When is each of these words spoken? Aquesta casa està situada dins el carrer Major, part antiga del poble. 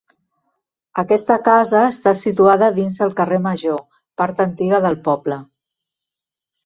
Aquesta 1.01 1.35
casa 1.47 1.81
està 1.89 2.13
situada 2.23 2.71
dins 2.79 2.99
el 3.09 3.13
carrer 3.21 3.39
Major, 3.49 3.79
part 4.23 4.45
antiga 4.51 4.81
del 4.87 4.99
poble. 5.11 5.39